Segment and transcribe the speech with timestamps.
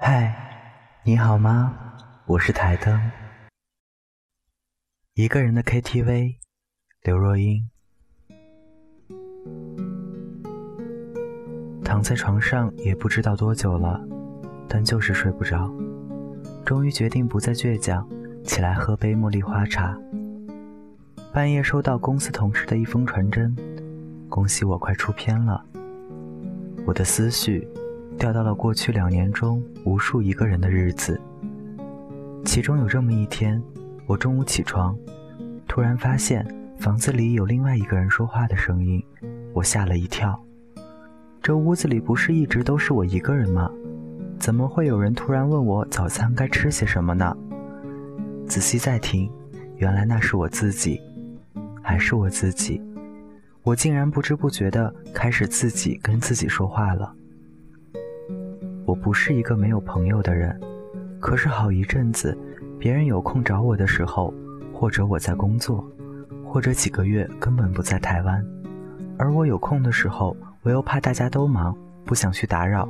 [0.00, 0.32] 嗨，
[1.02, 1.76] 你好吗？
[2.24, 3.10] 我是台灯。
[5.14, 6.36] 一个人的 KTV，
[7.02, 7.68] 刘若英。
[11.84, 14.00] 躺在床上也不知道多久了，
[14.68, 15.68] 但就是睡不着。
[16.64, 18.08] 终于决定不再倔强，
[18.44, 19.98] 起来喝杯茉莉花茶。
[21.32, 23.52] 半夜收到公司同事的一封传真，
[24.28, 25.60] 恭喜我快出片了。
[26.86, 27.68] 我的思绪。
[28.18, 31.20] 掉到了过去两年中无数一个人的日子，
[32.44, 33.62] 其中有这么一天，
[34.06, 34.98] 我中午起床，
[35.68, 36.44] 突然发现
[36.80, 39.00] 房子里有另外一个人说话的声音，
[39.54, 40.36] 我吓了一跳。
[41.40, 43.70] 这屋子里不是一直都是我一个人吗？
[44.36, 47.36] 怎么会有人突然问我早餐该吃些什么呢？
[48.48, 49.30] 仔细再听，
[49.76, 51.00] 原来那是我自己，
[51.80, 52.82] 还是我自己？
[53.62, 57.14] 我竟然不知不觉地开始自己跟自己说话了。
[58.88, 60.58] 我不是一个没有朋友的人，
[61.20, 62.34] 可是好一阵子，
[62.78, 64.32] 别人有空找我的时候，
[64.72, 65.86] 或者我在工作，
[66.42, 68.42] 或者几个月根本不在台湾，
[69.18, 71.76] 而我有空的时候，我又怕大家都忙，
[72.06, 72.88] 不想去打扰，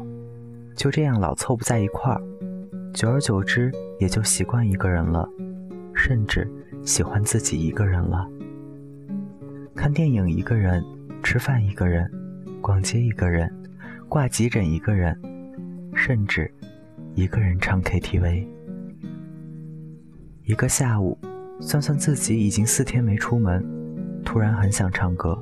[0.77, 2.23] 就这样老凑不在一块儿，
[2.95, 5.28] 久而久之也就习惯一个人了，
[5.92, 6.48] 甚至
[6.84, 8.25] 喜欢自己一个人了。
[9.75, 10.80] 看电影一个人，
[11.25, 12.08] 吃饭一个人，
[12.62, 13.53] 逛街一个人，
[14.08, 15.20] 挂急诊一个人。
[15.99, 16.49] 甚至
[17.15, 18.47] 一个人唱 KTV。
[20.45, 21.19] 一个下午，
[21.61, 23.63] 算算自己已经四天没出门，
[24.25, 25.37] 突然很想唱歌。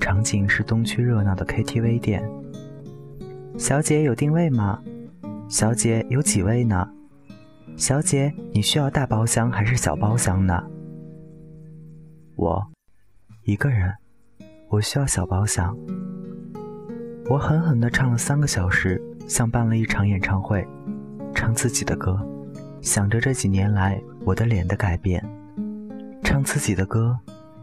[0.00, 2.26] 场景是东区热闹的 KTV 店。
[3.58, 4.82] 小姐有定位吗？
[5.48, 6.88] 小姐有几位呢？
[7.76, 10.64] 小姐你需要大包厢还是小包厢呢？
[12.36, 12.66] 我
[13.42, 13.92] 一个人，
[14.70, 15.76] 我需要小包厢。
[17.28, 19.00] 我狠狠地唱了三个小时。
[19.26, 20.66] 像办了一场演唱会，
[21.34, 22.20] 唱自己的歌，
[22.80, 25.24] 想着这几年来我的脸的改变，
[26.22, 27.18] 唱自己的歌，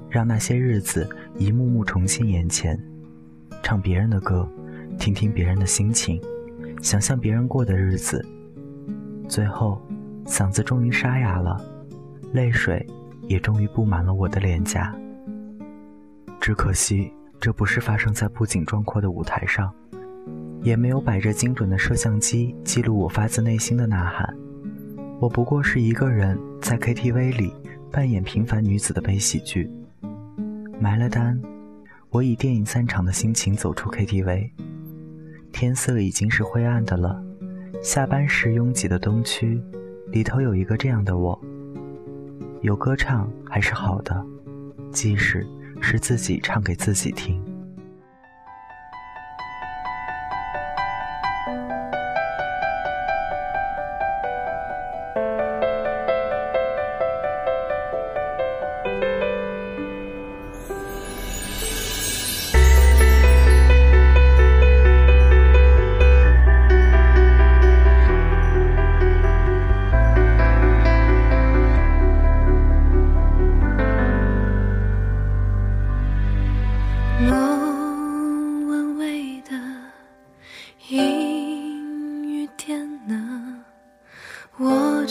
[0.10, 2.78] 让那些日子一幕幕重现眼前，
[3.62, 4.48] 唱别人的歌，
[4.98, 6.22] 听听别人的心情，
[6.82, 8.26] 想象别人过的日子，
[9.28, 9.82] 最后
[10.26, 11.64] 嗓子终于沙哑了，
[12.34, 12.86] 泪水
[13.28, 14.94] 也终于布满了我的脸颊。
[16.40, 19.72] 只可惜，这不是发生在布景壮阔的舞台上。
[20.64, 24.36] 也没有摆着精准的摄像机记录我发自内心的呐喊，
[25.20, 27.54] 我不过是一个人在 KTV 里
[27.92, 29.70] 扮演平凡女子的悲喜剧。
[30.80, 31.42] 埋了单，
[32.10, 34.52] 我以电影散场的心情走出 KTV。
[35.52, 37.22] 天色已经是灰暗的了，
[37.84, 39.62] 下班时拥挤的东区，
[40.12, 41.40] 里头有一个这样的我。
[42.62, 44.26] 有歌唱还是好的，
[44.92, 45.46] 即使
[45.82, 47.44] 是自己唱给自己听。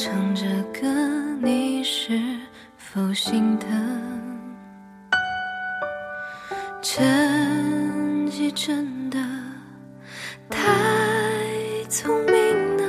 [0.02, 0.88] 唱着歌，
[1.42, 2.18] 你是
[2.78, 3.68] 否心疼？
[6.80, 9.18] 成绩真的
[10.48, 10.58] 太
[11.90, 12.82] 聪明呢？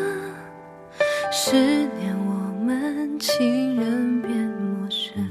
[1.34, 1.54] 十
[2.00, 5.22] 年我们情人变陌生，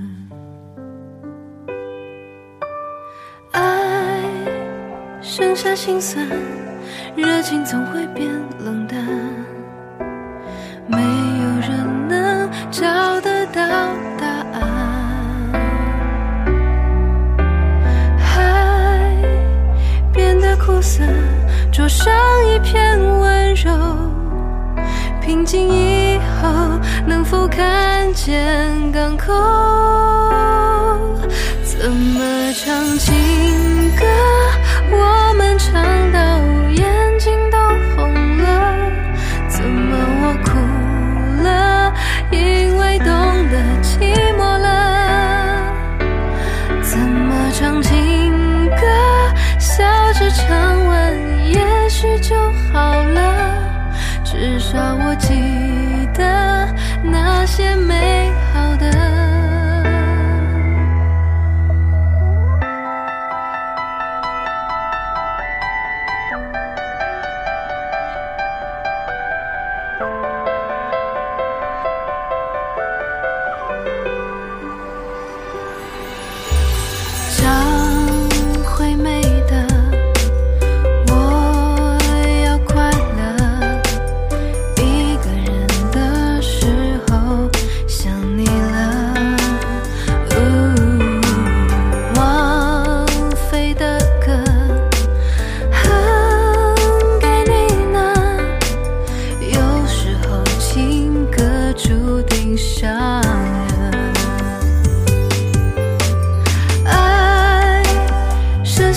[3.53, 4.21] 爱
[5.23, 6.29] 剩下心酸，
[7.17, 9.03] 热情总会变冷淡。
[10.87, 11.30] 没。
[20.91, 21.05] 色，
[21.71, 22.13] 桌上，
[22.49, 23.71] 一片温柔。
[25.21, 26.49] 平静以后，
[27.07, 29.33] 能否看见港口？
[31.63, 33.15] 怎么唱情
[33.97, 34.05] 歌？
[54.71, 55.35] 至少我记
[56.15, 56.73] 得
[57.03, 58.10] 那些美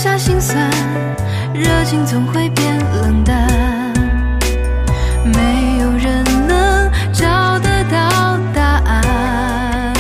[0.04, 0.70] 下心酸
[1.54, 3.48] 热情总会变冷淡，
[5.24, 9.94] 没有人能找得到答案。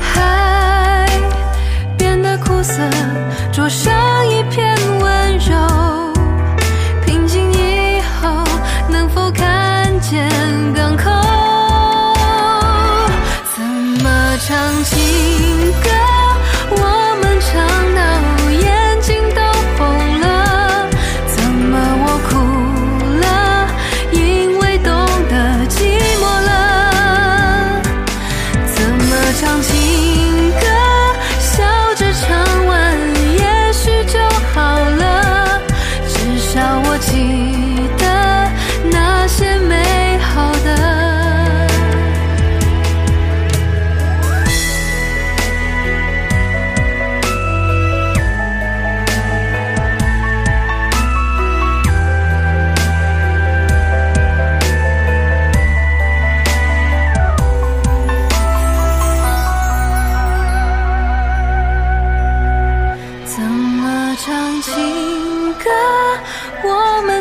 [0.00, 1.06] 海
[1.96, 2.82] 变得苦涩，
[3.52, 4.05] 灼伤。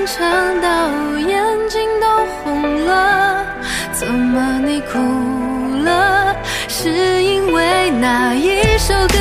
[0.05, 0.67] 唱到
[1.17, 3.43] 眼睛都红了
[3.91, 4.99] 怎么你哭
[5.83, 6.35] 了？
[6.67, 9.17] 是因为哪一首歌